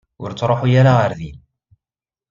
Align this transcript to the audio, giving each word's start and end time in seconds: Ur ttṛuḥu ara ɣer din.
Ur 0.23 0.29
ttṛuḥu 0.31 0.65
ara 0.79 0.91
ɣer 0.99 1.11
din. 1.19 1.37